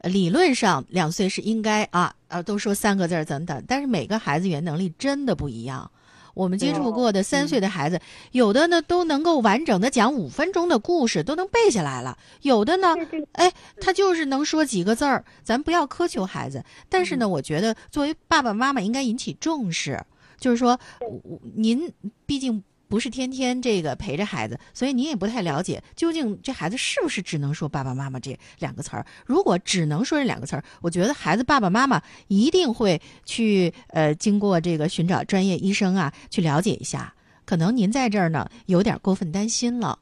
[0.00, 5.90] 呃理论上两岁是应该啊啊，都说三个字儿等等，但是每个孩子语言能力真的不一样。
[6.34, 8.00] 我们接触过的三岁的孩子，
[8.32, 12.94] 有的呢都能够完整的讲五分钟的故事，都能背下来了；有的呢，
[13.32, 15.24] 哎，他就是能说几个字儿。
[15.42, 20.02] 咱不要苛求孩子，但是呢，我觉得作为爸爸妈妈应该引起重视，
[20.38, 21.92] 就是说，我您
[22.26, 22.62] 毕竟。
[22.92, 29.06] 不是天天这个陪着孩子，所以您也不太了解究竟这孩子是不是只能说爸爸妈妈这两个词儿。
[29.24, 37.14] 如果只能说这两个词儿，我觉得孩子爸爸妈妈一定会去呃经过这个寻找专业医生啊去了解一下。
[37.46, 39.98] 可能您在这儿呢有点过分担心了。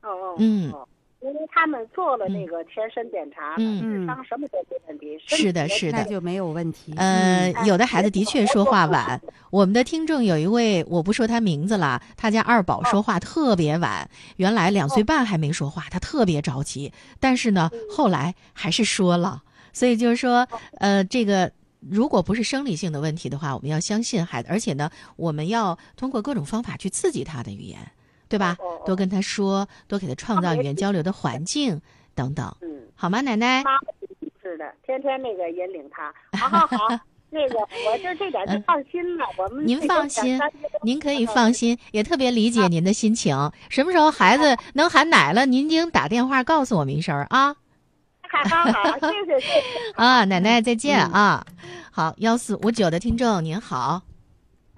[0.00, 0.88] 哦哦，嗯哦，
[1.22, 3.80] 因为他们做了那个全身检查，嗯。
[3.80, 5.98] 智商什么都没问题，是的是的。
[5.98, 6.92] 那就没有问题。
[6.96, 7.66] 呃，嗯。
[7.66, 9.20] 有的孩子的确说话晚。
[9.50, 19.42] 我们的听众有一位，我不说他名字了，他家二宝说话特别晚，原来两岁半还没说话，他特别着急，但是呢，后来还是说了。
[19.72, 20.46] 所以就是说，
[20.78, 27.78] 呃，这个如果不是生理性的问题的话，我们要相信孩子，而且呢，我们要通过各种方法去刺激他的语言，
[28.32, 28.56] 对吧？
[28.86, 31.78] 多跟他说，多给他创造语言交流的环境
[32.14, 33.62] 等等，嗯，好吗，奶奶？
[34.42, 36.10] 是的，天天那个引领他。
[36.38, 39.26] 好好好， 那个我就这点就放心了。
[39.36, 40.40] 我们您放心
[40.80, 43.52] 您可以放心，也特别理解您的心情。
[43.68, 47.54] 什么时候孩子能喊奶了，您经打电话告诉我们一声儿啊
[48.30, 49.62] 好好好，谢谢谢谢。
[49.94, 50.24] 啊！
[50.24, 51.44] 奶奶再见啊！
[51.90, 54.00] 好，幺四五九的听众您好，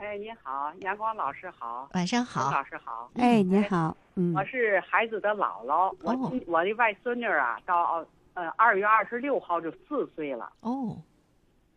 [0.05, 2.51] 哎，你好，阳光老师好，晚上刘好。
[2.51, 10.95] 老师好，哎，您好，嗯我是孩子的姥姥，我我的外孙女啊，到呃二月二十六号就四岁了，哦，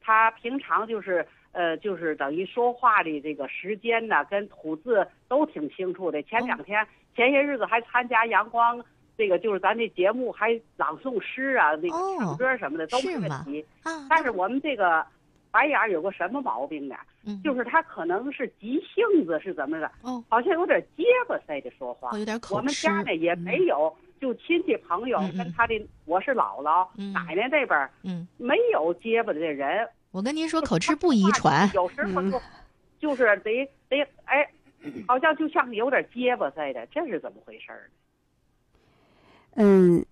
[0.02, 6.22] 她平常就是呃就是等于说话的这个时间呢，跟吐字都挺清楚的。
[6.24, 8.84] 前两天、前些日子还参加阳光。
[9.18, 13.66] 这个就是咱这节目还朗诵诗啊，那个哦唱歌什么的、都没问题。
[13.82, 15.04] 啊，但是我们这个
[15.52, 16.96] 白眼儿有个什么毛病呢？
[17.26, 19.92] 嗯就是他可能是急性子是怎么的？
[20.02, 22.18] 哦，好像有点结巴似的说话哦。
[22.18, 29.88] 有点口我们家呢也没有，就亲戚朋友跟他的，我是姥姥、嗯奶奶这边嗯，没有结巴的人。
[30.12, 31.70] 我跟您说，口吃不遗传。
[31.74, 32.42] 有时候嗯就
[33.00, 34.50] 就是得得哎，
[35.08, 37.90] 好像就像有点结巴似的，这是怎么回事儿？
[39.60, 40.06] 嗯，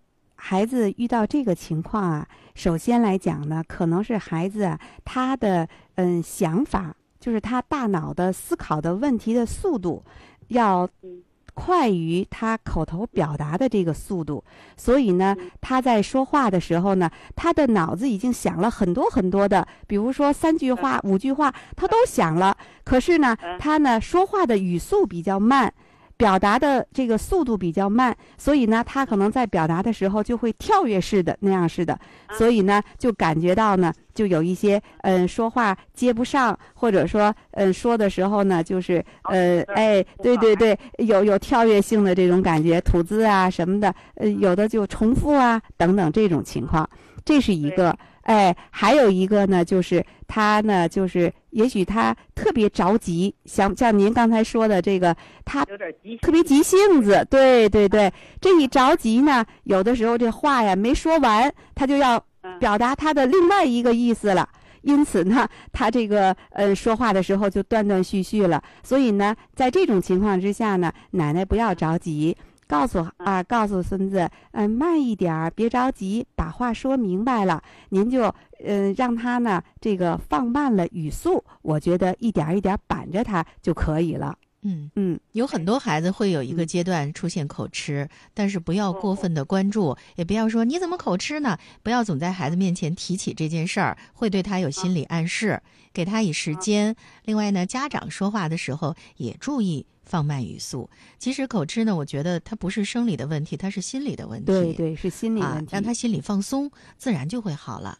[0.47, 10.03] 孩子遇到这个情况啊，首先来讲呢，可能是孩子啊他的嗯想法，就是他大脑的思考的问题的速度
[10.49, 11.23] 要嗯。
[11.57, 14.43] 快于他口头表达的这个速度，
[14.75, 23.57] 所以呢嗯，他在说话的时候呢，他的脑子已经想了很多很多的，比如说三句话、五句话，他都想了，可是呢，嗯。
[23.57, 25.73] 他呢说话的语速比较慢。
[26.18, 31.99] 表达的这个速度比较慢，所以呢，他可能在表达的时候就会跳跃式的那样式的，
[32.38, 46.89] 所以呢，就感觉到呢，就有一些嗯说话接不上，或者说嗯说的时候呢，就是呃好哎，对对对，有有跳跃性的这种感觉，吐字啊什么的，呃，有的就重复啊等等这种情况，
[47.26, 47.97] 这是一个。
[48.26, 55.15] 哎，还有一个呢，就是他呢，就是也许他特别着急，像像您刚才说的这个，
[55.45, 58.11] 他有点急特别急性子，对对对，
[58.41, 64.49] 这一着急呢，有的时候这话呀没说完，他就要嗯表达他的另外一个意思了。
[64.82, 68.61] 因此呢，他这个呃说话的时候就断断续续了。
[68.84, 72.36] 所以呢，在这种情况之下呢，奶奶不要着急，
[72.68, 84.38] 告诉啊，告诉孙子，嗯、慢一点儿，别着急，把话说明白了，您就嗯、让他呢这个放慢了语速，我觉得一点儿一点儿板着他就可以了。
[84.68, 91.55] 嗯，嗯，有很多孩子会有一个阶段出现口吃，但是不要过分的关注，也不要说你怎么口吃呢？
[91.84, 95.61] 不要总在孩子面前提起这件事儿，会对他有心理暗示，
[95.93, 96.95] 给他以时间。
[97.26, 100.89] 另外呢，家长说话的时候也注意放慢语速。
[101.20, 104.45] 其实口吃呢，我觉得它不是生理的问题，它是心理的问题。
[104.45, 105.72] 对对，是心理啊问，题。
[105.74, 107.97] 让他心里放松，自然就会好了，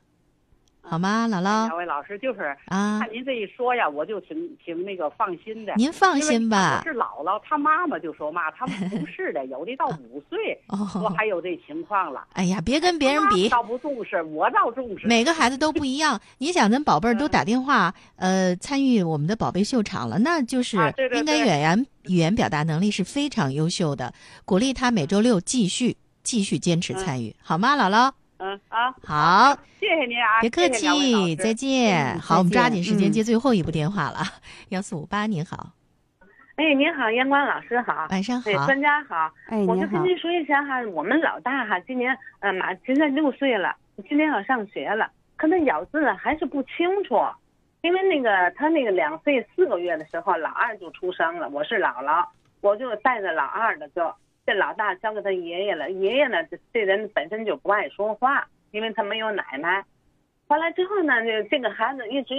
[0.88, 3.12] 好吗，姥姥两位老师就是啊看？
[3.12, 5.74] 您这一说呀，我就挺挺那个放心的。
[5.78, 12.28] 您放心吧是姥姥，她妈妈就说嘛，他们不是的，有的到 五岁都哦，还有这情况了。
[12.34, 15.08] 哎呀，别跟别人比，倒不重视，我倒重视。
[15.08, 16.20] 每个孩子都不一样。
[16.38, 20.78] 你想，咱宝贝儿都打电话，呃，参与我们的宝贝秀场了，那就是
[21.14, 24.14] 应该对语言语言表达能力是非常优秀的。
[24.46, 28.12] 鼓励他每周六继续继续坚持参与，好吗，姥姥？
[28.46, 32.14] 嗯啊，好，谢谢您啊，别客气，再见。
[32.14, 33.12] 嗯好，我们抓紧时间嗯。
[33.12, 34.20] 接最后一部电话了，
[34.70, 35.72] 幺四五八，您好，
[36.56, 38.52] 哎，您好，阳光老师好，晚上好。
[38.52, 38.54] 哎，。
[38.68, 43.76] 专家好，哎，您好，我就跟您说一下哈，我们老大哈，今年呃马现在六岁了，
[44.08, 47.20] 今年要上学了，可能咬字还是不清楚，
[47.82, 52.24] 因为那个他那个两岁四个月的时候，老二就出生了，我是姥姥，
[52.62, 54.14] 我就带着老二的就
[54.46, 55.90] 这老大交给他爷爷了。
[55.90, 59.84] 爷爷呢，这这人本身就不爱说话，因为他没有奶奶。
[60.48, 62.36] 后来之后呢，这这个孩子一直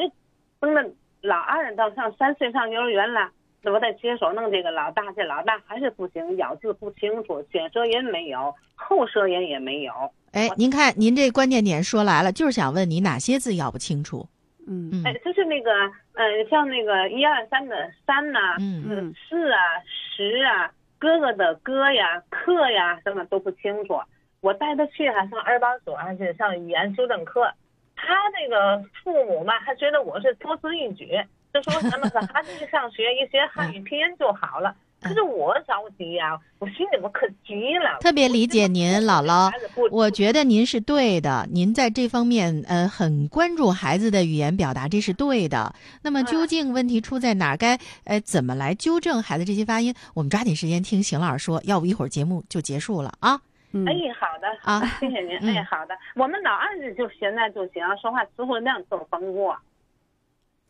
[0.60, 0.82] 等到
[1.22, 3.30] 老二到上三岁上幼儿园了，
[3.62, 9.92] 那我再接手弄这个老大，这老大还是不行，咬字不清楚，前舌音没有，后舌音也没有。
[10.32, 14.28] 哎，您看您这关键点说来了，就是想问你哪些字咬不清楚？
[14.68, 15.70] 嗯嗯哎，就是那个，
[16.14, 24.00] 嗯，像那个一二三的三呐、嗯嗯四啊，十啊，哥哥的哥呀，课呀，什么都不清楚。
[24.40, 27.52] 我带他去还上儿保所，还是上语言纠正课。
[27.96, 31.10] 他那个父母嘛，还觉得我是多此一举，
[31.52, 34.74] 就说什么和孩子一上学一学汉语拼音就好了。
[35.08, 37.98] 可是我着急呀、我心里我可急了。
[38.00, 39.50] 特别理解您，姥姥。
[39.90, 45.74] 我觉得您是对的，您在这方面呃很关注孩子的语言表达，这是对的。
[46.02, 47.56] 那么究竟问题出在哪儿？
[47.56, 49.94] 该呃怎么来纠正孩子这些发音？
[50.14, 53.40] 我们抓紧时间听邢老师说，要不一会儿节目就结束了啊。
[53.72, 55.36] 嗯哎，好的啊谢谢您。
[55.42, 59.52] 嗯哎，好的，我们老二子就现在就行，说话词汇量都丰富。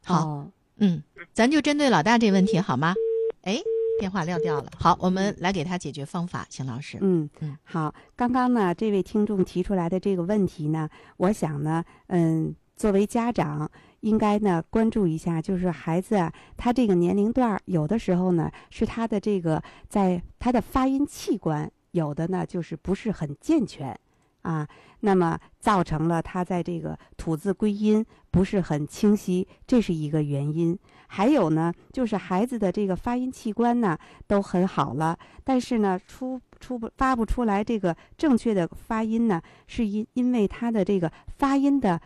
[0.05, 2.95] 好，哦嗯，咱就针对老大这问题好吗？
[3.43, 3.61] 哎，
[3.99, 4.71] 电话撂掉了。
[4.79, 6.99] 好，我们来给他解决方法，邢老师。
[7.01, 13.71] 嗯嗯，好，刚刚呢，这位听众提出来的这个问题呢，我想呢，嗯，作为家长，
[14.01, 23.99] 应该呢关注一下，就是孩子啊，他这个年龄段儿，有的时候呢是他的这个在他的发音器官，有的呢就是不是很健全。
[24.43, 24.65] 啊，
[25.01, 30.79] 那么造成了他在这个吐字归音不是很清晰，这是一个原因。
[31.09, 33.97] 还有呢，就是孩子的这个发音器官呢
[34.27, 42.01] 都很好了，但是呢出出不发不出来这个正确的发音呢，是因因为他的这个发音的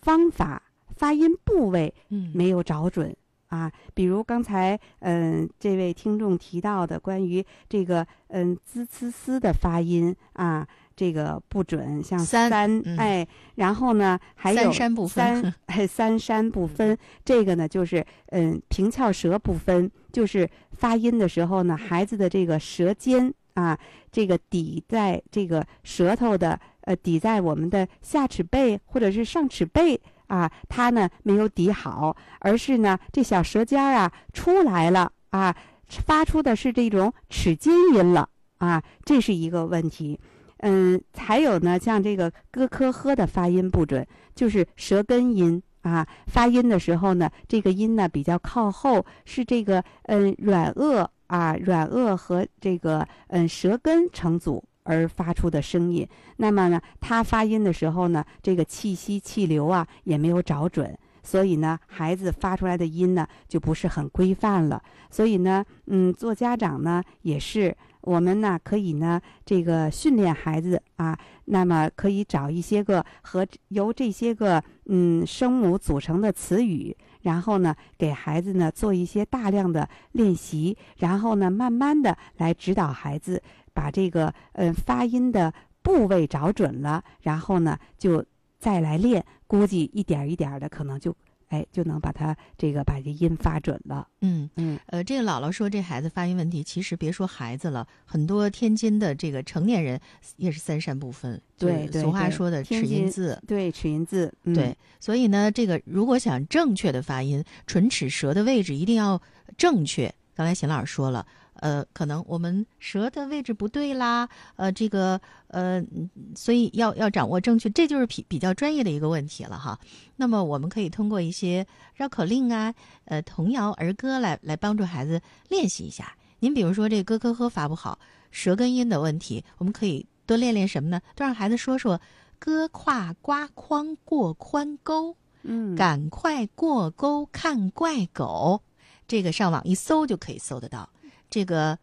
[0.00, 0.62] 方法、
[0.96, 3.14] 发音部位嗯，没有找准
[3.48, 3.70] 啊。
[3.94, 10.66] 比如刚才嗯、这位听众提到的关于这个嗯滋呲丝的发音啊，
[10.98, 13.24] 这个不准，像三哎，
[13.54, 23.78] 然后呢还有三山不分三哎 三山不分，这个呢就是嗯平翘舌不分，就是发音的时候呢，孩子的这个舌尖啊，
[24.10, 35.54] 这个抵在这个舌头的呃抵在我们的下齿背或者是上齿背啊，它呢没有抵好，而是呢这小舌尖儿啊出来了啊，
[35.86, 38.28] 发出的是这种齿尖音了
[38.58, 40.18] 啊，这是一个问题。
[40.58, 56.06] 嗯，还有呢，像这个咯科呵的发音不准，就是舌根音啊，发音的时候呢，这个音呢比较靠后，是这个嗯软腭啊，软腭和这个嗯舌根成组而发出的声音。
[56.38, 60.96] 那么呢，它发音的时候呢，这个气息气流啊也没有找准。
[61.20, 64.82] 所以呢，孩子发出来的音呢就不是很规范了。
[65.10, 83.42] 所以呢，嗯，做家长呢也是，我们呢可以呢这个训练孩子啊，那么可以找一些个和由这些个嗯声母组成的词语，然后呢给孩子呢做一些大量的练习，然后呢慢慢的来指导孩子
[83.74, 88.24] 把这个嗯发音的部位找准了，然后呢就
[88.58, 91.14] 再来练，估计一点一点的可能就
[91.48, 94.06] 哎就能把它这个把这音发准了。
[94.20, 94.48] 嗯。
[94.56, 100.00] 嗯呃，这个姥姥说这孩子发音问题，其实别说孩子了，很多天津的这个成年人
[100.36, 103.40] 也是三山不分，对俗话说的齿音字。
[103.46, 109.20] 对，齿音字，嗯、对，所以呢，这个如果想正确的发音，唇齿舌的位置一定要
[109.56, 110.12] 正确。
[110.34, 111.26] 刚才邢老师说了，
[111.58, 119.78] 呃，可能我们舌的位置不对啦，呃，这个呃，嗯所以要要掌握正确，这就是比比较专业的一个问题了哈。
[120.16, 126.16] 那么我们可以通过一些绕口令啊，呃，童谣儿歌来来帮助孩子练习一下。
[126.40, 127.98] 您比如说这咯咯呵发不好，
[128.30, 131.00] 舌根音的问题，我们可以多练练什么呢？
[131.16, 132.00] 多让孩子说说
[132.38, 138.62] 哥胯瓜筐过宽沟，嗯，赶快过沟看怪狗。
[139.08, 140.88] 这个上网一搜就可以搜得到。
[141.30, 141.78] 这个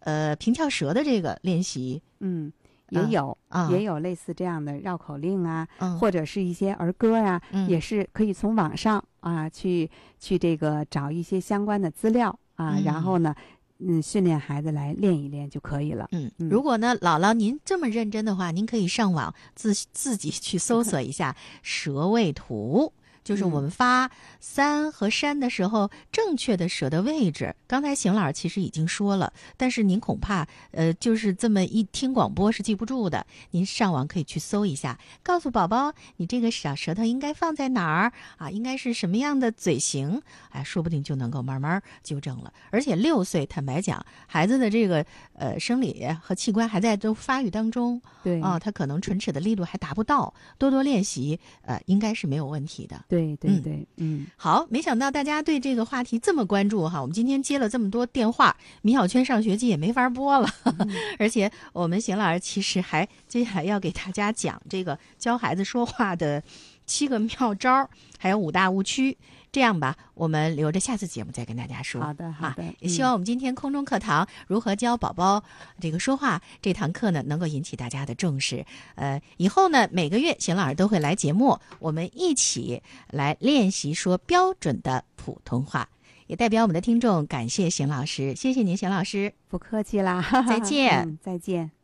[0.00, 2.52] 呃平翘舌的这个练习嗯，
[2.90, 13.34] 也啊有、啊，也有类似这样的绕口令啊，嗯或者是一些儿歌呀、嗯也是可以从网上啊去去这个找一些相关的资料啊，嗯然后呢，
[13.78, 16.08] 嗯，训练孩子来练一练就可以了。
[16.12, 22.92] 嗯，嗯如果呢，姥姥您这么认真的话，您可以上网自自己去搜索一下舌位图。
[23.22, 24.10] 就是我们发
[24.40, 27.54] 三和山的时候，正确的舌的位置。
[27.66, 33.26] 刚才邢老师其实已经说了，但是您恐怕呃，就是这么一听广播是记不住的。
[33.52, 42.52] 您上网可以去搜一下，告诉宝宝你这个小舌头应该放在哪儿啊，应该是什么样的嘴型，哎，说不定就能够慢慢纠正了。
[42.70, 45.04] 而且六岁，坦白讲，孩子的这个
[45.34, 53.04] 呃生理和器官还在都发育当中，对啊，他可能唇齿的力度还达不到，多多练习，呃，应该是没有问题的。
[53.10, 57.02] 对对嗯对，嗯，好，没想到大家对这个话题这么关注哈。
[57.02, 60.48] 我们今天接了这么多电话，米小圈上学记也没法播了，
[61.18, 66.40] 而且我们邢老师其实还接下来要给大家讲这个教孩子说话的
[66.86, 69.18] 七个妙招儿，还有五大误区。
[69.52, 72.00] 这样吧，我们留着下次节目再跟大家说。
[72.00, 75.42] 好的好啊的，也希望我们今天空中课堂如何教宝宝
[75.80, 78.64] 这个说话这堂课呢，能够引起大家的重视。
[78.94, 85.88] 呃，以后呢，每个月邢老师都会来节目，我们一起来练习说标准的普通话。
[86.26, 89.34] 也代表我们的听众感谢邢老师，谢谢您，邢老师。
[89.48, 91.79] 不客气啦，再见嗯再见。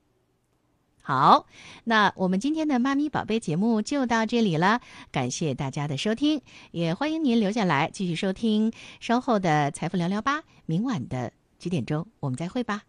[1.07, 1.47] 好，
[1.85, 4.81] 那我们今天的妈咪宝贝节目就到这里了，
[5.13, 6.43] 感谢大家的收听，
[6.73, 10.43] 也欢迎您留下来继续收听稍后的财富聊聊吧。
[10.65, 12.83] 明晚的几点钟我们再会吧。